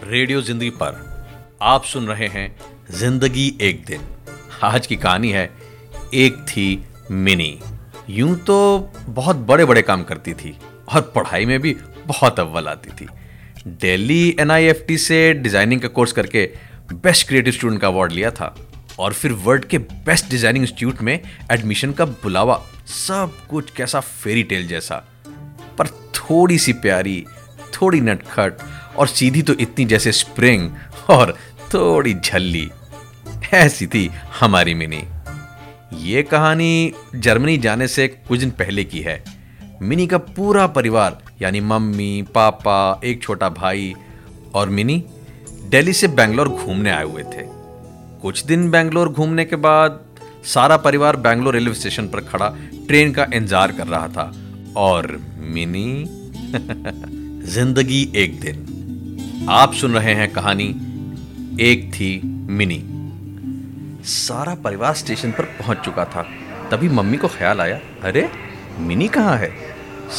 Radio 0.00 0.40
ज़िंदगी 0.40 0.68
पर 0.72 0.98
आप 1.62 1.84
सुन 1.84 2.06
रहे 2.06 2.26
हैं 2.28 2.56
ज़िंदगी 2.90 3.46
एक 3.60 3.84
दिन। 3.84 4.00
आज 4.62 4.86
की 4.86 4.96
कहानी 4.96 5.30
है, 5.30 5.50
एक 6.14 6.36
थी 6.48 6.84
मिनी। 7.10 7.58
यूँ 8.10 8.36
तो 8.40 8.90
बहुत 9.08 9.36
बड़े 9.48 9.64
बड़े 9.64 9.82
काम 9.82 10.02
करती 10.02 10.34
थी, 10.34 10.54
और 10.88 11.00
पढ़ाई 11.14 11.46
में 11.46 11.58
भी 11.60 11.74
बहुत 12.06 12.40
अव्वल 12.40 12.68
आती 12.68 12.90
थी। 12.90 13.08
दिल्ली 13.66 14.36
एनआईएफटी 14.40 14.98
से 14.98 15.32
डिज़ाइनिंग 15.34 15.80
का 15.80 15.88
कोर्स 15.88 16.12
करके 16.12 16.48
बेस्ट 16.94 17.26
क्रिएटिव 17.28 17.52
स्टूडेंट 17.52 17.80
का 17.80 17.88
अवार्ड 17.88 18.12
लिया 18.12 18.30
था, 18.30 18.54
और 18.98 19.12
फिर 19.12 19.32
वर्ल्ड 19.34 19.64
के 19.64 19.78
बेस्ट 19.78 20.30
डिज़ाइनिंग 20.30 20.64
इंस्टीट्यूट 20.64 21.02
में 21.02 21.20
एडमिशन 21.52 21.92
का 21.92 22.04
बुलावा, 22.04 22.62
सब 22.86 23.32
कुछ 23.50 23.70
कैसा 23.70 24.00
फेरी 24.00 24.42
टेल 24.44 24.66
जैसा। 24.68 25.04
पर 25.78 25.86
थोड़ी 26.14 26.58
सी 26.58 26.72
प्यारी, 26.74 27.24
थोड़ी 27.74 28.00
नटखट 28.00 28.62
और 28.98 29.06
सीधी 29.06 29.42
तो 29.42 29.52
इतनी 29.52 29.84
जैसे 29.84 30.12
स्प्रिंग 30.12 30.70
और 31.10 31.38
थोड़ी 31.74 32.14
झल्ली। 32.14 32.70
ऐसी 33.52 33.86
थी 33.86 34.10
हमारी 34.40 34.74
मिनी। 34.74 35.02
ये 35.94 36.22
कहानी 36.22 36.92
जर्मनी 37.14 37.58
जाने 37.58 37.88
से 37.88 38.08
कुछ 38.08 38.40
दिन 38.40 38.50
पहले 38.50 38.84
की 38.84 39.00
है। 39.00 39.24
मिनी 39.82 40.06
का 40.06 40.18
पूरा 40.18 40.66
परिवार, 40.66 41.22
यानी 41.42 41.60
मम्मी, 41.60 42.22
पापा, 42.34 43.00
एक 43.04 43.22
छोटा 43.22 43.48
भाई 43.48 43.94
और 44.54 44.68
मिनी, 44.68 45.04
दिल्ली 45.64 45.92
से 45.92 46.08
बेंगलोर 46.08 46.48
घूमने 46.48 46.90
आए 46.90 47.04
हुए 47.04 47.22
थे। 47.22 47.42
कुछ 48.22 48.44
दिन 48.44 48.70
बेंगलोर 48.70 49.08
घूमने 49.08 49.44
के 49.44 49.56
बाद 49.56 50.00
सारा 50.44 50.76
परिवार 50.76 51.16
बेंगलोर 51.16 51.54
रेलवे 51.54 51.74
स्टेशन 51.74 52.08
पर 52.08 52.20
खड़ा, 52.20 52.48
ट्रेन 52.88 53.12
का 53.12 53.26
इंतज़ार 53.34 53.72
कर 53.72 53.86
रहा 53.86 54.08
था। 54.08 54.32
और 54.76 55.22
मिनी, 55.38 56.04
ज़िंदगी 57.46 58.12
एक 58.16 58.40
दिन। 58.40 58.74
आप 59.46 59.74
सुन 59.74 59.94
रहे 59.94 60.14
हैं 60.14 60.32
कहानी 60.32 60.64
एक 61.60 61.92
थी 61.94 62.20
मिनी। 62.24 62.84
सारा 64.08 64.54
परिवार 64.54 64.94
स्टेशन 64.94 65.30
पर 65.30 65.42
पहुँच 65.42 65.78
चुका 65.78 66.04
था। 66.04 66.22
तभी 66.70 66.88
मम्मी 66.88 67.16
को 67.16 67.28
ख्याल 67.28 67.60
आया, 67.60 67.80
अरे, 68.02 68.28
मिनी 68.78 69.08
कहाँ 69.08 69.36
है? 69.36 69.52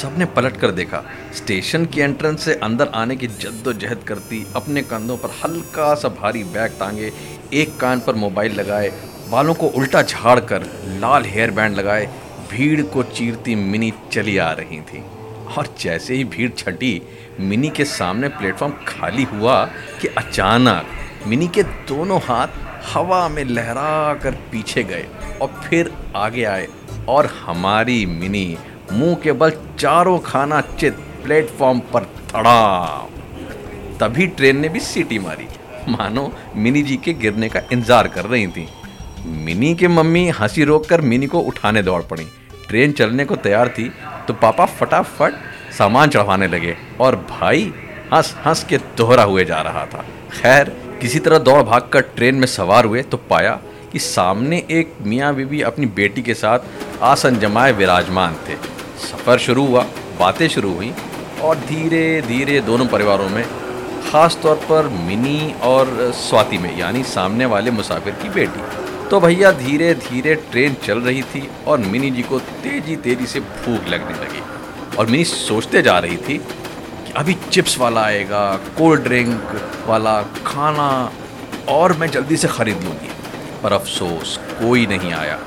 सबने 0.02 0.25
पलट 0.25 0.57
कर 0.57 0.71
देखा। 0.71 1.03
स्टेशन 1.35 1.85
की 1.85 2.02
एंट्रेंस 2.02 2.41
से 2.41 2.53
अंदर 2.53 2.88
आने 2.88 3.16
की 3.16 3.27
जद्दोजहद 3.27 3.99
करती 4.07 4.47
अपने 4.55 4.81
कंधों 4.81 5.17
पर 5.17 5.29
हल्का 5.29 5.95
सा 5.95 6.07
भारी 6.07 6.44
बैग 6.44 6.72
टांगे, 6.79 7.11
एक 7.53 7.77
कान 7.77 7.99
पर 7.99 8.16
मोबाइल 8.16 8.53
लगाए, 8.53 8.91
बालों 9.29 9.53
को 9.53 9.67
उल्टा 9.67 10.01
झाड़ 10.01 10.39
कर 10.39 10.61
लाल 10.85 11.23
हेयर 11.25 11.51
बैंड 11.51 11.75
लगाए, 11.75 12.05
भीड़ 12.51 12.81
को 12.81 13.03
चीरती 13.03 13.55
मिनी 13.55 13.94
चली 14.11 14.38
आ 14.38 14.51
रही 14.51 14.81
थी। 14.81 15.03
और 15.58 15.75
जैसे 15.80 16.16
ही 16.16 16.23
भीड़ 16.23 16.50
छटी, 16.58 17.02
मिनी 17.39 17.69
के 17.69 17.86
सामने 17.86 18.28
प्लेटफॉर्म 18.30 18.73
खाली 18.88 19.23
हुआ 19.23 19.64
कि 20.02 20.08
अचानक 20.08 21.28
मिनी 21.28 21.47
के 21.47 21.64
दोनों 21.64 22.19
हाथ 22.19 22.47
हवा 22.94 23.28
में 23.30 23.44
लहरा 23.44 24.14
कर 24.14 24.31
पीछे 24.52 24.83
गए 24.83 25.06
और 25.41 25.61
फिर 25.64 25.91
आगे 26.16 26.44
आए। 26.44 26.67
और 27.09 27.25
हमारी 27.25 28.06
मिनी 28.06 28.58
मुँह 28.91 29.16
के 29.16 29.31
बल 29.31 29.52
चारों 29.80 30.19
खाना 30.19 30.61
चित 30.61 30.94
प्लेटफॉर्म 31.23 31.80
पर 31.80 32.03
थड़ा। 32.03 32.88
तभी 34.00 34.28
ट्रेन 34.28 34.59
ने 34.59 34.69
भी 34.69 34.80
सीटी 34.80 35.19
मारी। 35.19 35.47
मानो 35.89 36.31
मिनी 36.56 36.81
जी 36.81 36.97
के 36.97 37.13
गिरने 37.13 37.50
का 37.50 37.61
इंतज़ार 37.72 38.08
कर 38.08 38.25
रही 38.25 38.47
थी। 38.47 38.67
मिनी 39.25 39.75
के 39.75 39.88
मम्मी 39.88 40.28
हँसी 40.30 40.63
रोक 40.63 40.86
कर 40.86 41.02
मिनी 41.02 41.28
को 41.28 41.39
उठाने 41.39 41.84
दौड़ 41.84 42.02
पड़ी। 42.03 42.25
ट्रेन 42.67 42.91
चलने 42.91 43.25
को 43.25 43.36
तैयार 43.36 43.69
थी 43.69 43.91
तो 44.30 44.33
पापा 44.35 44.66
फटाफट 44.69 45.33
सामान 45.73 46.09
चढ़वाने 46.09 46.47
लगे 46.47 46.75
और 47.02 47.16
भाई 47.30 47.61
हंस 48.11 48.35
हंस 48.45 48.63
के 48.63 48.77
दोहरा 48.97 49.23
हुए 49.23 49.45
जा 49.45 49.61
रहा 49.61 49.85
था। 49.85 50.03
खैर, 50.33 50.69
किसी 51.02 51.19
तरह 51.19 51.38
दौड़ 51.39 51.61
भाग 51.63 51.89
कर 51.94 52.02
ट्रेन 52.16 52.35
में 52.35 52.47
सवार 52.47 52.85
हुए 52.85 53.02
तो 53.03 53.17
पाया 53.30 53.59
कि 53.91 54.00
सामने 54.00 54.57
एक 54.72 54.94
मियाँ 55.03 55.33
बीबी 55.35 55.61
अपनी 55.61 55.85
बेटी 55.95 56.22
के 56.22 56.33
साथ 56.35 57.03
आसन 57.03 57.40
जमाए 57.40 57.72
विराजमान 57.72 58.35
थे। 58.47 58.56
सफ़र 59.01 59.38
शुरू 59.40 59.66
हुआ, 59.66 59.84
बातें 60.19 60.47
शुरू 60.50 60.73
हुई 60.73 60.94
और 61.41 61.56
धीरे 61.67 62.22
धीरे 62.22 62.59
दोनों 62.61 62.88
परिवारों 62.88 63.29
में 63.29 63.44
ख़ास 64.11 64.38
तौर 64.44 64.56
पर 64.69 64.88
मिनी 65.00 65.53
और 65.63 66.11
स्वाति 66.17 66.57
में, 66.57 66.78
यानी 66.78 67.03
सामने 67.06 67.46
वाले 67.47 67.72
मुसाफिर 67.72 68.13
की 68.13 68.29
बेटी। 68.29 68.88
तो 69.09 69.20
भैया 69.20 69.52
धीरे 69.52 69.94
धीरे 69.96 70.34
ट्रेन 70.52 70.75
चल 70.84 71.00
रही 71.02 71.22
थी 71.24 71.50
और 71.68 71.78
मिनी 71.81 72.09
जी 72.12 72.22
को 72.24 72.40
तेज़ी 72.40 72.96
तेज़ी 72.96 73.25
से 73.25 73.40
भूख 73.40 73.88
लगने 73.88 74.14
लगी। 74.16 74.42
और 74.97 75.08
मिनी 75.08 75.24
सोचते 75.24 75.81
जा 75.81 75.97
रही 76.00 76.18
थी 76.18 76.38
कि 76.38 77.14
अभी 77.18 77.34
चिप्स 77.52 77.78
वाला 77.80 78.02
आएगा, 78.02 78.42
कोल्ड 78.78 79.03
ड्रिंक 79.03 79.86
वाला, 79.88 80.22
खाना 80.46 80.90
और 81.70 81.94
मैं 81.94 82.09
जल्दी 82.12 82.38
से 82.38 82.47
ख़रीद 82.47 82.84
लूँगी। 82.84 83.09
पर 83.64 83.74
अफसोस, 83.74 84.38
कोई 84.59 84.86
नहीं 84.88 85.14
आया। 85.14 85.38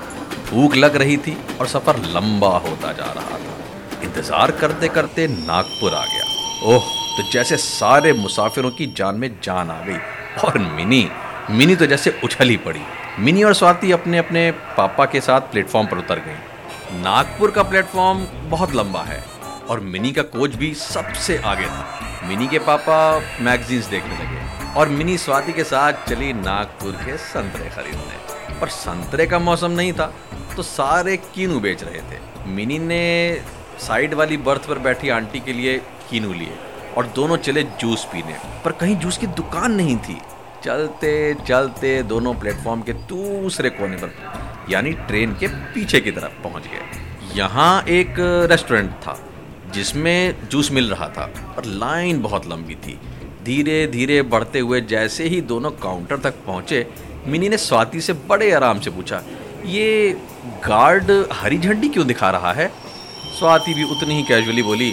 भूख 0.50 0.75
लग 0.77 0.97
रही 0.97 1.17
थी 1.17 1.37
और 1.61 1.67
सफ़र 1.67 1.99
लंबा 2.06 2.56
होता 2.59 2.93
जा 2.93 3.12
रहा 3.12 3.39
था। 3.39 4.03
इंतज़ार 4.05 4.50
करते 4.61 4.89
करते 4.89 5.27
नागपुर 5.29 5.94
आ 5.94 6.05
गया। 6.05 6.75
ओह 6.75 6.91
तो 7.17 7.31
जैसे 7.33 7.56
सारे 7.59 8.12
मुसाफिरों 8.12 8.71
की 8.71 8.87
जान 8.97 9.15
में 9.15 9.31
जान 9.43 9.71
आ 9.71 9.81
गई। 9.84 9.99
और 10.44 10.59
मिनी 10.75 11.09
मिनी 11.50 11.77
तो 11.77 11.87
जैसे 11.87 12.15
उछल 12.25 12.56
पड़ी। 12.56 12.81
मिनी 13.19 13.43
और 13.43 13.55
स्वाति 13.55 13.91
अपने 13.93 14.19
अपने 14.19 14.50
पापा 14.77 15.05
के 15.05 15.21
साथ 15.21 15.41
प्लेटफॉर्म 15.41 15.87
पर 15.87 15.99
उतर 15.99 16.19
गई। 16.19 17.00
नागपुर 17.00 17.50
का 17.50 17.62
प्लेटफॉर्म 17.62 18.25
बहुत 18.50 18.75
लंबा 18.75 19.03
है 19.03 19.23
और 19.71 19.81
मिनी 19.81 20.12
का 20.12 20.23
कोच 20.23 20.55
भी 20.55 20.73
सबसे 20.75 21.37
आगे 21.39 21.67
था। 21.67 22.27
मिनी 22.28 22.47
के 22.47 22.59
पापा 22.59 22.97
मैगजीन्स 23.41 23.87
देखने 23.87 24.15
लगे 24.15 24.73
और 24.75 24.89
मिनी 24.89 25.19
स्वाति 25.19 25.53
के 25.53 25.65
साथ 25.65 26.09
चली 26.09 26.33
नागपुर 26.33 26.93
के 26.95 27.17
संतरे 27.17 27.69
खरीदने। 27.69 28.61
पर 28.61 28.69
संतरे 28.69 29.27
का 29.27 29.39
मौसम 29.39 29.71
नहीं 29.71 29.93
था 29.93 30.12
तो 30.56 30.62
सारे 30.62 31.17
कीनू 31.17 31.61
बेच 31.61 31.83
रहे 31.84 32.00
थे। 32.00 32.21
मिनी 32.47 32.79
ने 32.79 33.43
साइड 33.79 34.15
वाली 34.15 34.37
बर्थ 34.37 34.69
पर 34.69 34.79
बैठी 34.79 35.09
आंटी 35.11 35.41
के 35.41 35.53
लिए 35.53 35.79
कीनू 36.11 36.33
लिए 36.33 36.59
और 36.97 37.06
दोनों 37.06 37.37
चले 37.37 37.62
जूस 37.62 38.05
पीने। 38.05 38.37
पर 38.65 38.73
कहीं 38.73 38.97
जूस 38.97 39.19
की 39.19 39.27
दुकान 39.27 39.73
नहीं 39.73 39.97
थी। 39.99 40.21
चलते 40.65 41.12
चलते 41.47 42.03
दोनों 42.03 42.34
प्लेटफॉर्म 42.34 42.83
के 42.83 42.93
दूसरे 42.93 43.71
कोने 43.71 43.97
पर, 43.97 44.11
यानी 44.71 44.91
ट्रेन 45.06 45.33
के 45.34 45.47
पीछे 45.47 46.00
की 46.00 46.11
तरफ़ 46.11 46.43
पहुँच 46.43 46.62
गए। 46.65 47.37
यहाँ 47.37 47.83
एक 47.91 48.15
रेस्टोरेंट 48.50 48.91
था, 48.97 49.19
जिसमें 49.75 50.49
जूस 50.49 50.71
मिल 50.73 50.91
रहा 50.91 51.09
था, 51.09 51.27
पर 51.56 51.65
लाइन 51.65 52.21
बहुत 52.23 52.47
लंबी 52.49 52.75
थी। 52.77 52.99
धीरे 53.45 53.87
धीरे 53.87 54.21
बढ़ते 54.25 54.59
हुए 54.59 54.81
जैसे 54.81 55.25
ही 55.25 55.41
दोनों 55.43 55.71
काउंटर 55.78 56.19
तक 56.21 56.34
पहुँचे, 56.47 56.87
मिनी 57.27 57.49
ने 57.49 57.56
स्वाति 57.59 58.00
से 58.00 58.12
बड़े 58.29 58.50
आराम 58.53 58.81
से 58.81 58.91
पूछा, 58.91 59.23
ये 59.67 60.17
गार्ड 60.67 61.11
हरी 61.33 61.59
झंडी 61.59 61.89
क्यों 61.89 62.06
दिखा 62.06 62.31
रहा 62.31 62.53
है? 62.53 62.69
स्वाति 63.39 63.75
भी 63.75 63.84
उतनी 63.87 64.15
ही 64.15 64.23
कैजुअली 64.23 64.62
बोली, 64.62 64.93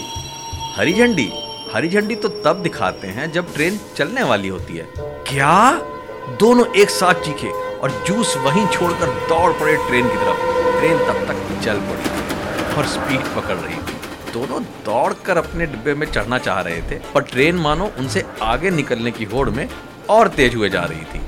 हरी 0.75 0.93
झंडी? 0.93 1.29
हरी 1.73 1.89
झंडी 1.89 2.15
तो 2.15 2.29
तब 2.45 2.61
दिखाते 2.63 3.07
हैं 3.07 3.31
जब 3.31 3.53
ट्रेन 3.53 3.79
चलने 3.97 4.23
वाली 4.23 4.47
होती 4.47 4.77
है। 4.77 4.85
क्या? 5.27 5.71
दोनों 6.39 6.65
एक 6.75 6.89
साथ 6.89 7.21
चीखे 7.25 7.49
और 7.77 7.91
जूस 8.07 8.35
वहीं 8.37 8.65
छोड़कर 8.67 9.09
दौड़ 9.29 9.51
पड़े 9.53 9.75
ट्रेन 9.77 10.09
की 10.09 10.15
तरफ़। 10.15 10.79
ट्रेन 10.79 10.97
तब 10.97 11.19
तक 11.27 11.61
चल 11.65 11.79
पड़ी 11.79 12.75
और 12.75 12.85
स्पीड 12.85 13.27
पकड़ 13.35 13.55
रही 13.55 13.77
थी। 13.77 13.97
दोनों 14.33 14.61
दौड़कर 14.85 15.37
अपने 15.37 15.65
डिब्बे 15.65 15.93
में 15.93 16.07
चढ़ना 16.11 16.37
चाह 16.39 16.59
रहे 16.61 16.81
थे 16.81 16.99
पर 17.13 17.21
ट्रेन 17.23 17.55
मानो 17.57 17.91
उनसे 17.97 18.25
आगे 18.41 18.69
निकलने 18.69 19.11
की 19.11 19.25
होड़ 19.25 19.49
में 19.49 19.67
और 20.09 20.27
तेज 20.27 20.55
हुए 20.55 20.69
जा 20.69 20.83
रही 20.83 21.05
थी। 21.13 21.19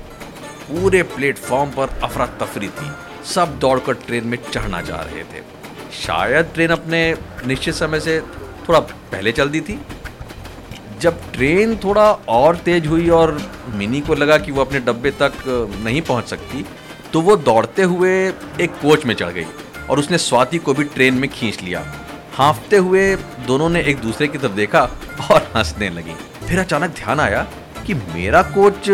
पूरे 0.72 1.04
प्लेटफॉर्म 1.04 1.70
पर 1.70 2.00
अफरा 2.04 2.26
तफरी 2.42 2.68
थी। 2.70 2.92
सब 3.34 3.58
दौड़कर 3.60 3.94
ट्रेन 3.94 4.28
में 4.28 4.38
चढ़ना 4.52 4.82
चाह 4.82 5.02
रहे 5.02 5.24
थे। 5.24 5.44
शायद 6.02 6.52
ट्रेन 6.54 6.72
अपने 6.72 7.18
निश्चित 7.46 7.76
समय 7.76 8.00
से 8.00 8.22
थोड़ा 8.70 8.80
पहले 8.80 9.32
चल 9.32 9.50
दी 9.50 9.62
थी। 9.62 9.80
जब 11.02 11.22
ट्रेन 11.34 11.76
थोड़ा 11.76 12.12
और 12.30 12.56
तेज 12.56 12.88
हुई 12.88 13.10
और 13.10 13.38
मिनी 13.74 14.02
को 14.02 14.16
लगा 14.16 14.38
कि 14.38 14.52
वो 14.52 14.62
अपने 14.62 14.80
डब्बे 14.80 15.12
तक 15.12 15.34
नहीं 15.84 16.02
पहुँच 16.02 16.28
सकती 16.28 16.66
तो 17.14 17.22
वो 17.22 17.36
दौड़ते 17.38 17.84
हुए 17.84 18.12
एक 18.62 18.72
कोच 18.82 19.06
में 19.06 19.14
चढ़ 19.16 19.30
गई 19.30 19.46
और 19.90 20.00
उसने 20.00 20.18
स्वाति 20.18 20.58
को 20.58 20.74
भी 20.74 20.84
ट्रेन 20.84 21.14
में 21.14 21.30
खींच 21.30 21.62
लिया। 21.62 21.84
हाँफते 22.34 22.78
हुए 22.78 23.16
दोनों 23.48 23.70
ने 23.70 23.82
एक 23.84 23.98
दूसरे 23.98 24.28
की 24.28 24.38
तरफ़ 24.38 24.52
देखा 24.52 24.82
और 25.32 25.52
हंसने 25.56 25.90
लगी। 25.90 26.16
फिर 26.48 26.60
अचानक 26.60 26.94
ध्यान 26.96 27.20
आया 27.20 27.42
कि 27.88 27.94
मेरा 27.94 28.42
कोच 28.52 28.86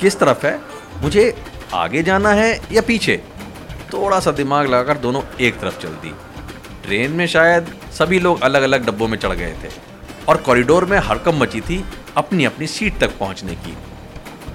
किस 0.00 0.18
तरफ़ 0.18 0.46
है? 0.46 0.58
मुझे 1.02 1.34
आगे 1.74 2.02
जाना 2.02 2.30
है 2.32 2.50
या 2.72 2.82
पीछे? 2.82 3.16
थोड़ा 3.92 4.20
सा 4.20 4.30
दिमाग 4.32 4.66
लगाकर 4.66 4.98
दोनों 4.98 5.22
एक 5.40 5.60
तरफ़ 5.60 5.80
चल 5.80 5.94
दी। 6.02 6.12
ट्रेन 6.84 7.12
में 7.12 7.26
शायद 7.26 7.72
सभी 7.92 8.18
लोग 8.18 8.40
अलग 8.40 8.62
अलग 8.62 8.86
डब्बों 8.86 9.08
में 9.08 9.18
चढ़ 9.18 9.32
गए 9.32 9.54
थे। 9.64 9.91
और 10.28 10.36
कॉरिडोर 10.36 10.84
में 10.84 10.98
हड़कम 10.98 11.38
मची 11.38 11.60
थी 11.60 11.84
अपनी 12.16 12.44
अपनी 12.44 12.66
सीट 12.66 12.98
तक 12.98 13.18
पहुँचने 13.18 13.54
की। 13.56 13.76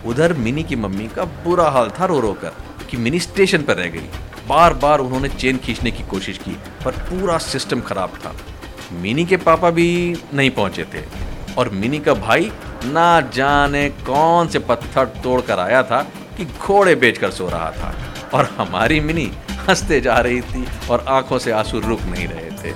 उधर 0.06 0.34
मिनी 0.34 0.64
की 0.64 0.76
मम्मी 0.76 1.08
का 1.08 1.24
बुरा 1.44 1.70
हाल 1.70 1.90
था 1.90 2.06
रो 2.06 2.20
रो 2.20 2.34
कर 2.34 2.54
कि 2.90 2.98
मिनी 2.98 3.20
स्टेशन 3.20 3.62
पर 3.62 3.76
रह 3.76 3.88
गई। 3.88 4.10
बार 4.48 4.74
बार 4.74 5.00
उन्होंने 5.00 5.30
चेन 5.30 5.58
खींचने 5.58 5.92
की 5.92 6.04
कोशिश 6.04 6.38
की, 6.38 6.52
पर 6.86 6.92
पूरा 6.92 7.38
सिस्टम 7.38 7.82
खराब 7.82 8.10
था। 8.16 8.36
मिनी 8.94 9.26
के 9.26 9.38
पापा 9.38 9.70
भी 9.70 10.16
नहीं 10.34 10.50
पहुँचे 10.50 10.84
थे 10.84 11.04
और 11.58 11.70
मिनी 11.70 12.00
का 12.00 12.14
भाई 12.14 12.52
ना 12.86 13.20
जाने 13.34 13.90
कौन 14.06 14.48
से 14.48 14.60
पत्थर 14.60 15.06
तोड़कर 15.24 15.60
आया 15.60 15.82
था 15.84 16.02
कि 16.38 16.46
घोड़े 16.46 16.96
बेचकर 16.96 17.32
सो 17.32 17.50
रहा 17.50 17.72
था। 17.72 17.94
और 18.34 18.46
हमारी 18.58 19.00
मिनी 19.00 19.32
हँसते 19.68 20.00
जा 20.02 20.18
रही 20.20 20.42
थी 20.42 20.66
और 20.90 21.06
आँखों 21.08 21.38
से 21.40 21.52
आँसू 21.52 21.80
रुक 21.80 22.02
नहीं 22.02 22.28
रहे 22.28 22.52
थे। 22.54 22.74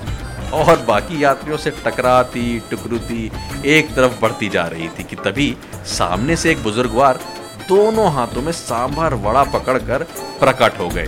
और 0.52 0.78
बाकी 0.78 1.22
यात्रियों 1.24 1.56
से 1.56 1.70
टकराती, 1.70 2.62
टुकरुती 2.70 3.30
एक 3.66 3.94
तरफ़ 3.94 4.20
बढ़ती 4.20 4.48
जा 4.48 4.66
रही 4.66 4.88
थी 4.88 5.04
कि 5.04 5.16
तभी 5.16 5.56
सामने 5.86 6.36
से 6.36 6.50
एक 6.50 6.62
बुजुर्गवार 6.62 7.20
दोनों 7.68 8.12
हाथों 8.12 8.42
में 8.42 8.52
सांभर 8.52 9.14
वड़ा 9.14 9.44
पकड़कर 9.44 10.02
प्रकट 10.40 10.78
हो 10.78 10.88
गए। 10.88 11.06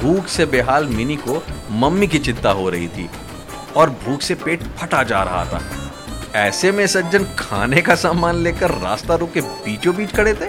भूख 0.00 0.26
से 0.26 0.46
बेहाल 0.46 0.84
मिनी 0.84 1.16
को 1.16 1.42
मम्मी 1.70 2.06
की 2.06 2.18
चिंता 2.18 2.50
हो 2.50 2.68
रही 2.70 2.88
थी 2.88 3.08
और 3.76 3.90
भूख 4.04 4.20
से 4.20 4.34
पेट 4.34 4.62
फटा 4.78 5.02
जा 5.02 5.22
रहा 5.22 5.44
था। 5.44 5.62
ऐसे 6.38 6.72
में 6.72 6.86
सज्जन 6.86 7.24
खाने 7.38 7.82
का 7.82 7.94
सामान 7.94 8.36
लेकर 8.36 8.70
रास्ता 8.70 9.14
रुक 9.14 9.32
के 9.32 9.40
बीचों 9.40 9.94
बीच 9.96 10.14
खड़े 10.16 10.34
थे। 10.34 10.48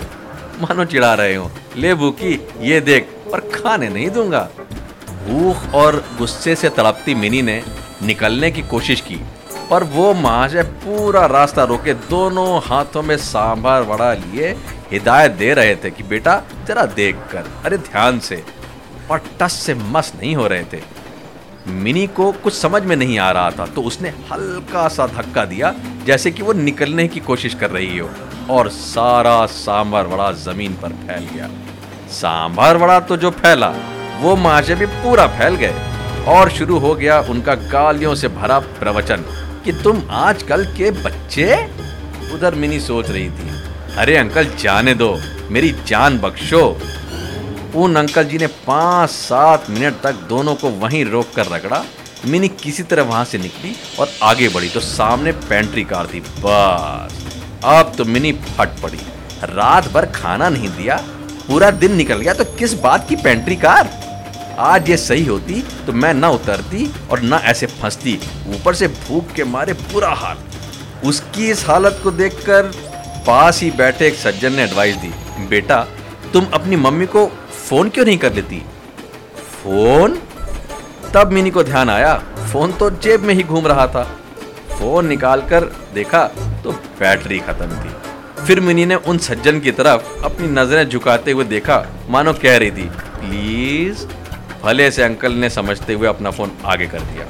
मानो 0.61 0.85
चिढ़ा 0.85 1.13
रहे 1.13 1.35
हो, 1.35 1.51
ले 1.75 1.93
भूखी, 1.93 2.33
ये 2.59 2.79
देख 2.81 3.09
पर 3.31 3.39
खाने 3.39 3.89
नहीं 3.89 4.09
दूँगा? 4.09 4.49
भूख 5.09 5.73
और 5.73 6.03
गुस्से 6.17 6.55
से 6.55 6.69
तड़पती 6.69 7.15
मिनी 7.15 7.41
ने 7.41 7.63
निकलने 8.03 8.51
की 8.51 8.61
कोशिश 8.61 9.01
की, 9.01 9.15
पर 9.69 9.83
वो 9.83 10.13
महाशय 10.13 10.63
पूरा 10.63 11.25
रास्ता 11.25 11.63
रोके 11.63 11.93
दोनों 11.93 12.59
हाथों 12.59 13.01
में 13.01 13.17
सांभर 13.17 13.81
वड़ा 13.81 14.13
लिए 14.13 14.49
हिदायत 14.91 15.31
दे 15.31 15.53
रहे 15.53 15.75
थे 15.75 15.89
कि, 15.89 16.03
बेटा, 16.03 16.41
जरा 16.67 16.85
देख 16.85 17.15
कर, 17.31 17.49
अरे 17.65 17.77
ध्यान 17.77 18.19
से। 18.19 18.43
और 19.11 19.21
टस 19.41 19.53
से 19.53 19.73
मस 19.73 20.13
नहीं 20.21 20.35
हो 20.35 20.47
रहे 20.47 20.63
थे। 20.63 20.81
मिनी 21.67 22.07
को 22.07 22.31
कुछ 22.31 22.53
समझ 22.53 22.81
में 22.83 22.95
नहीं 22.95 23.19
आ 23.19 23.31
रहा 23.31 23.51
था 23.51 23.65
तो 23.65 23.81
उसने 23.81 24.09
हल्का 24.09 24.87
सा 24.87 25.07
धक्का 25.07 25.45
दिया, 25.45 25.73
जैसे 26.05 26.31
कि 26.31 26.43
वो 26.43 26.53
निकलने 26.53 27.07
की 27.07 27.19
कोशिश 27.19 27.53
कर 27.53 27.69
रही 27.69 27.97
हो, 27.97 28.09
और 28.49 28.69
सारा 28.69 29.45
सांभर 29.45 30.05
वड़ा 30.05 30.31
ज़मीन 30.31 30.73
पर 30.73 30.89
फैल 30.89 31.27
गया। 31.33 31.49
सांभर 32.11 32.77
वड़ा 32.77 32.99
तो 32.99 33.17
जो 33.17 33.31
फैला, 33.31 33.73
वो 34.19 34.35
माशे 34.35 34.75
भी 34.75 34.85
पूरा 34.85 35.27
फैल 35.27 35.55
गए। 35.55 35.73
और 36.27 36.49
शुरू 36.49 36.79
हो 36.79 36.95
गया 36.95 37.19
उनका 37.19 37.55
गालियों 37.55 38.15
से 38.15 38.27
भरा 38.27 38.59
प्रवचन 38.59 39.23
कि 39.65 39.71
तुम 39.71 40.01
आजकल 40.09 40.65
के 40.65 40.91
बच्चे? 40.91 41.67
उधर 42.33 42.55
मिनी 42.55 42.79
सोच 42.79 43.09
रही 43.09 43.29
थी। 43.29 43.49
अरे 43.97 44.17
अंकल, 44.17 44.45
जाने 44.59 44.93
दो। 44.93 45.17
मेरी 45.51 45.75
जान 45.87 46.19
बख्शो। 46.19 46.81
उन 47.75 47.95
अंकल 47.95 48.23
जी 48.23 48.37
ने 48.37 48.47
पाँच 48.47 49.09
सात 49.09 49.69
मिनट 49.69 50.01
तक 50.03 50.13
दोनों 50.13 50.55
को 50.55 50.69
वहीं 50.69 51.05
रोक 51.05 51.31
कर 51.35 51.45
रगड़ा। 51.45 51.83
मिनी 52.25 52.47
किसी 52.47 52.83
तरह 52.83 53.03
वहाँ 53.03 53.25
से 53.25 53.37
निकली 53.37 53.75
और 53.99 54.09
आगे 54.23 54.49
बढ़ी 54.49 54.69
तो 54.69 54.79
सामने 54.79 55.31
पेंट्री 55.31 55.83
कार 55.83 56.07
थी। 56.07 56.19
बस। 56.19 57.35
अब 57.65 57.93
तो 57.97 58.05
मिनी 58.05 58.31
फट 58.31 58.67
पड़ी। 58.83 58.99
रात 59.43 59.87
भर 59.87 60.05
खाना 60.05 60.49
नहीं 60.49 60.69
दिया। 60.69 60.95
पूरा 61.47 61.71
दिन 61.71 61.95
निकल 61.95 62.15
गया 62.15 62.33
तो 62.33 62.45
किस 62.45 62.73
बात 62.73 63.09
की 63.09 63.15
पेंट्री 63.15 63.55
कार? 63.55 63.98
आज 64.59 64.89
ये 64.89 64.97
सही 64.97 65.25
होती 65.25 65.61
तो 65.87 65.93
मैं 65.93 66.13
ना 66.13 66.29
उतरती 66.29 66.89
और 67.11 67.19
ना 67.21 67.37
ऐसे 67.45 67.65
फंसती। 67.65 68.19
ऊपर 68.49 68.75
से 68.75 68.87
भूख 68.87 69.31
के 69.33 69.43
मारे 69.45 69.73
बुरा 69.73 70.13
हाल। 70.13 70.37
उसकी 71.03 71.49
इस 71.51 71.65
हालत 71.67 71.99
को 72.03 72.11
देखकर 72.11 72.71
पास 73.27 73.61
ही 73.61 73.69
बैठे 73.71 74.07
एक 74.07 74.15
सज्जन 74.15 74.53
ने 74.53 74.63
एडवाइस 74.63 74.95
दी, 74.95 75.11
बेटा, 75.49 75.85
तुम 76.33 76.45
अपनी 76.53 76.75
मम्मी 76.75 77.05
को 77.05 77.25
फ़ोन 77.59 77.89
क्यों 77.89 78.05
नहीं 78.05 78.17
कर 78.17 78.33
लेती? 78.33 78.61
फ़ोन? 79.53 80.17
तब 81.13 81.31
मिनी 81.31 81.51
को 81.51 81.63
ध्यान 81.63 81.89
आया, 81.89 82.13
फ़ोन 82.51 82.71
तो 82.71 82.89
जेब 82.91 83.21
में 83.21 83.33
ही 83.33 83.43
घूम 83.43 83.67
रहा 83.67 83.87
था। 83.87 84.03
फ़ोन 84.69 85.07
निकालकर 85.07 85.63
देखा 85.93 86.23
तो 86.63 86.71
बैटरी 86.99 87.39
खत्म 87.39 87.67
थी। 87.75 88.45
फिर 88.45 88.59
मिनी 88.59 88.85
ने 88.85 88.95
उन 88.95 89.17
सज्जन 89.17 89.59
की 89.59 89.71
तरफ़ 89.71 90.23
अपनी 90.25 90.47
नज़रें 90.49 90.87
झुकाते 90.89 91.31
हुए 91.31 91.45
देखा, 91.45 91.85
मानो 92.09 92.33
कह 92.33 92.57
रही 92.57 92.71
थी, 92.71 92.89
प्लीज़ 93.15 94.05
भले 94.63 94.89
से 94.91 95.03
अंकल 95.03 95.33
ने 95.33 95.49
समझते 95.49 95.93
हुए 95.93 96.07
अपना 96.07 96.31
फ़ोन 96.31 96.51
आगे 96.65 96.87
कर 96.87 97.01
दिया। 97.01 97.25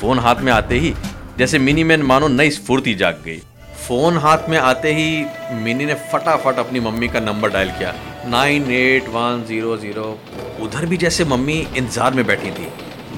फ़ोन 0.00 0.18
हाथ 0.18 0.36
में 0.36 0.52
आते 0.52 0.78
ही, 0.78 0.94
जैसे 1.38 1.58
मिनी 1.58 1.84
में 1.84 1.96
मानो 1.98 2.28
नई 2.28 2.50
स्फूर्ति 2.50 2.94
जाग 2.94 3.20
गई। 3.24 3.40
फ़ोन 3.78 4.18
हाथ 4.18 4.48
में 4.48 4.56
आते 4.58 4.92
ही 4.94 5.24
मिनी 5.54 5.84
ने 5.84 5.94
फटाफट 6.12 6.58
अपनी 6.58 6.80
मम्मी 6.80 7.08
का 7.08 7.20
नंबर 7.20 7.50
डायल 7.50 7.70
किया। 7.70 7.94
Nine 8.28 8.70
eight 8.72 9.08
one 9.08 9.44
zero 9.48 9.76
zero. 9.76 10.18
उधर 10.60 10.86
भी 10.86 10.96
जैसे 10.96 11.24
मम्मी 11.24 11.58
इंतज़ार 11.76 12.14
में 12.14 12.24
बैठी 12.26 12.50
थी। 12.50 12.68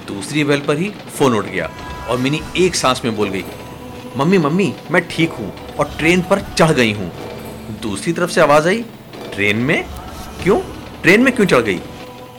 दूसरी 0.09 0.45
बेल 0.45 0.61
पर 0.61 0.79
ही 0.79 0.91
फ़ोन 1.09 1.35
उठ 1.35 1.45
गया 1.45 1.71
और 2.09 2.19
मिनी 2.19 2.41
एक 2.57 2.75
सांस 2.75 3.03
में 3.05 3.15
बोल 3.17 3.29
गई, 3.29 3.45
मम्मी 4.17 4.39
मम्मी, 4.39 4.73
मैं 4.91 5.07
ठीक 5.09 5.31
हूँ 5.31 5.53
और 5.79 5.95
ट्रेन 5.99 6.23
पर 6.23 6.41
चढ़ 6.55 6.73
गई 6.73 6.93
हूँ। 6.93 7.11
दूसरी 7.83 8.13
तरफ़ 8.13 8.31
से 8.31 8.41
आवाज़ 8.41 8.69
आई, 8.69 8.85
ट्रेन 9.35 9.57
में? 9.59 9.85
क्यों? 10.43 10.61
ट्रेन 11.03 11.23
में 11.23 11.35
क्यों 11.35 11.47
चढ़ 11.47 11.61
गई? 11.61 11.81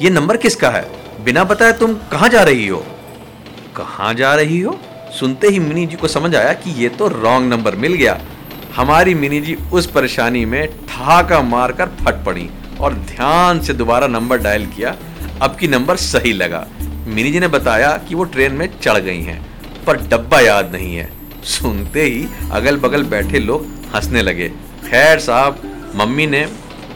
ये 0.01 0.09
नंबर 0.09 0.38
किसका 0.38 0.69
है? 0.69 0.86
बिना 1.19 1.44
बताए 1.44 1.74
तुम 1.74 1.94
कहाँ 2.12 2.30
जा 2.30 2.42
रही 2.44 2.68
हो? 2.68 2.78
कहाँ 3.75 4.14
जा 4.14 4.34
रही 4.36 4.60
हो? 4.62 4.80
सुनते 5.19 5.48
ही 5.48 5.60
मिनी 5.60 5.86
जी 5.86 5.96
को 5.96 6.08
समझ 6.08 6.36
आया 6.36 6.54
कि 6.54 6.72
ये 6.81 6.90
तो 6.90 7.08
रॉन्ग 7.08 7.50
नंबर 7.50 7.75
मिल 7.75 7.94
गया। 7.94 8.19
हमारी 8.75 9.14
मिनी 9.16 9.40
जी 9.42 9.56
उस 9.74 9.86
परेशानी 9.92 10.44
में 10.46 10.68
ठहाका 10.88 11.42
मारकर 11.44 11.90
फट 12.02 12.24
पड़ी 12.25 12.50
और 12.80 12.94
ध्यान 12.94 13.60
से 13.60 13.74
दोबारा 13.74 14.08
नंबर 14.08 14.38
डायल 14.38 14.66
किया। 14.68 14.96
अब 15.42 15.56
की 15.56 15.68
नंबर 15.68 15.96
सही 15.96 16.34
लगा। 16.34 16.66
मिनी 17.08 17.31
जी 17.31 17.40
ने 17.40 17.48
बताया 17.48 17.92
कि 18.08 18.16
वो 18.16 18.24
ट्रेन 18.25 18.54
में 18.54 18.68
चढ़ 18.80 18.98
गई 18.98 19.22
हैं, 19.22 19.42
पर 19.86 19.98
डब्बा 20.04 20.40
याद 20.40 20.72
नहीं 20.72 20.96
है। 20.96 21.10
सुनते 21.46 22.04
ही 22.04 22.28
अगल 22.52 22.78
बगल 22.78 23.04
बैठे 23.06 23.40
लोग 23.40 23.66
हंसने 23.96 24.22
लगे। 24.22 24.50
खैर 24.86 25.19
साहब, 25.19 25.62
मम्मी 25.96 26.28
ने 26.28 26.46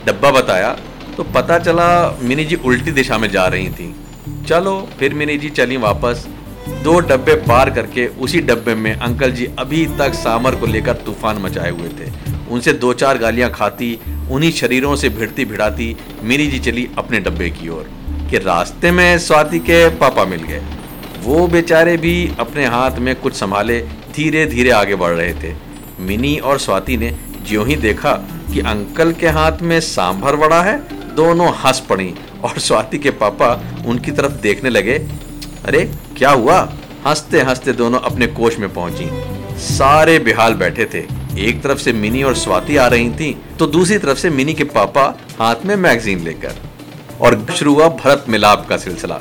डब्बा 0.06 0.32
बताया 0.32 0.72
तो 1.18 1.24
पता 1.26 1.58
चला 1.60 1.88
मिनी 2.22 2.46
जी 2.46 2.56
उल्टी 2.56 2.92
दिशा 2.92 3.18
में 3.18 3.30
जा 3.32 3.46
रही 3.48 3.70
थी। 3.70 3.94
चलो, 4.48 4.90
फिर 5.00 5.14
मिनी 5.14 5.38
जी 5.38 5.50
चली 5.50 5.78
वापस। 5.78 6.28
दो 6.84 7.00
डब्बे 7.00 7.34
पार 7.36 7.70
करके 7.70 8.06
उसी 8.08 8.40
डब्बे 8.42 8.76
में 8.76 8.94
अंकल 8.94 9.32
जी 9.32 9.46
अभी 9.60 9.86
तक 10.00 10.14
सामर 10.14 10.56
को 10.56 10.66
लेकर 10.66 10.94
तूफ़ान 10.96 11.38
मचाए 11.38 11.70
हुए 11.72 11.90
थे। 11.90 12.10
उनसे 12.52 12.74
दो 12.74 12.94
चार 12.94 13.18
गालियाँ 13.18 13.50
खाती, 13.52 14.00
उन्हीं 14.32 14.52
शरीरों 14.52 14.96
से 14.96 15.10
भिड़ती 15.10 15.46
भिड़ाती 15.46 15.96
मिनी 16.24 16.48
जी 16.48 16.60
चली 16.60 16.88
अपने 16.98 17.20
डब्बे 17.20 17.50
की 17.50 17.70
ओर, 17.70 17.90
कि 18.32 18.38
रास्ते 18.38 18.92
में 18.92 19.18
स्वाति 19.20 19.60
के 19.60 19.88
पापा 19.90 20.26
मिल 20.26 20.44
गए। 20.44 20.62
वो 21.24 21.48
बेचारे 21.48 21.98
भी 21.98 22.32
अपने 22.40 22.66
हाथ 22.66 23.00
में 23.00 23.16
कुछ 23.16 23.34
संभाले 23.34 23.80
धीरे 24.16 24.46
धीरे 24.46 24.70
आगे 24.72 24.96
बढ़ 24.96 25.12
रहे 25.12 25.34
थे। 25.34 25.54
मिनी 26.00 26.38
और 26.38 26.60
स्वाति 26.60 26.98
ने 26.98 27.16
ज्यों 27.48 27.68
ही 27.68 27.76
देखा 27.76 28.12
कि 28.54 28.60
अंकल 28.60 29.12
के 29.12 29.28
हाथ 29.28 29.62
में 29.62 29.80
सांभर 29.80 30.36
बड़ा 30.36 30.62
है, 30.62 30.78
दोनों 31.16 31.54
हंस 31.56 31.80
पड़ी। 31.80 32.13
और 32.43 32.60
स्वाति 32.60 32.98
के 32.98 33.12
पापा 33.12 33.50
उनकी 33.86 34.12
तरफ़ 34.12 34.31
देखने 34.31 34.69
लगे। 34.69 34.93
अरे, 35.65 35.91
क्या 36.17 36.31
हुआ? 36.31 36.74
हँसते 37.05 37.41
हँसते 37.41 37.74
दोनों 37.74 38.00
अपने 38.00 38.27
कोच 38.27 38.57
में 38.57 38.74
पहुँची। 38.74 39.10
सारे 39.60 40.19
बिहाल 40.19 40.53
बैठे 40.53 40.86
थे। 40.86 41.03
एक 41.39 41.62
तरफ़ 41.62 41.79
से 41.79 41.93
मिनी 41.93 42.24
और 42.24 42.36
स्वाति 42.36 42.77
आ 42.77 42.88
रही 42.88 43.10
थी 43.10 43.41
तो 43.60 43.67
दूसरी 43.67 43.98
तरफ़ 43.98 44.17
से 44.17 44.29
मिनी 44.29 44.53
के 44.53 44.63
पापा 44.63 45.03
हाथ 45.39 45.55
में 45.65 45.75
मैगजीन 45.75 46.19
लेकर। 46.19 46.55
और 47.21 47.45
शुरू 47.55 47.74
हुआ 47.74 47.88
भरत 47.89 48.25
मिलाप 48.29 48.65
का 48.69 48.77
सिलसिला। 48.77 49.19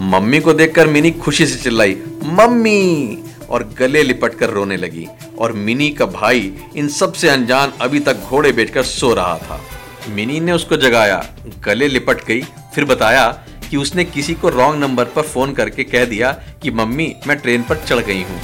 मम्मी 0.00 0.40
को 0.40 0.52
देखकर 0.52 0.86
मिनी 0.86 1.10
खुशी 1.10 1.46
से 1.46 1.62
चिल्लाई, 1.62 1.96
मम्मी! 2.24 3.18
और 3.50 3.74
गले 3.78 4.02
लिपट 4.02 4.34
कर 4.34 4.50
रोने 4.50 4.76
लगी। 4.76 5.06
और 5.38 5.52
मिनी 5.52 5.90
का 5.90 6.06
भाई 6.06 6.52
इन 6.76 6.88
सबसे 6.88 7.28
अनजान 7.28 7.72
अभी 7.80 8.00
तक 8.00 8.16
घोड़े 8.16 8.52
बेचकर 8.52 8.82
सो 8.82 9.14
रहा 9.14 9.38
था। 9.38 9.60
मिनी 10.08 10.40
ने 10.40 10.52
उसको 10.52 10.76
जगाया। 10.76 11.24
गले 11.64 11.88
लिपट 11.88 12.24
गई 12.24 12.42
फिर 12.74 12.84
बताया 12.84 13.28
कि 13.70 13.76
उसने 13.76 14.04
किसी 14.04 14.34
को 14.34 14.48
रॉन्ग 14.48 14.80
नंबर 14.80 15.04
पर 15.04 15.22
फ़ोन 15.22 15.52
करके 15.52 15.84
कह 15.84 16.04
दिया 16.04 16.32
कि, 16.62 16.70
मम्मी, 16.70 17.16
मैं 17.26 17.36
ट्रेन 17.38 17.62
पर 17.62 17.76
चढ़ 17.76 17.98
गई 17.98 18.22
हूँ। 18.22 18.40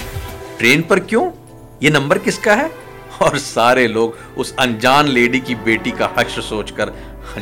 ट्रेन 0.58 0.82
पर 0.82 1.00
क्यों? 1.00 1.30
ये 1.82 1.90
नंबर 1.90 2.18
किसका 2.18 2.54
है? 2.54 2.70
और 3.22 3.38
सारे 3.38 3.86
लोग 3.88 4.16
उस 4.36 4.54
अनजान 4.56 5.08
लेडी 5.08 5.40
की 5.40 5.54
बेटी 5.54 5.90
का 5.90 6.14
हश्र 6.18 6.42
सोचकर 6.42 6.92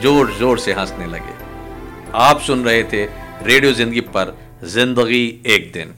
ज़ोर 0.03 0.33
ज़ोर 0.33 0.59
से 0.59 0.73
हंसने 0.73 1.07
लगे। 1.07 1.35
आप 2.15 2.41
सुन 2.41 2.65
रहे 2.65 2.83
थे 2.85 3.05
रेडियो 3.43 3.73
ज़िंदगी 3.73 4.01
पर, 4.01 4.39
ज़िंदगी 4.65 5.43
एक 5.47 5.71
दिन। 5.73 5.95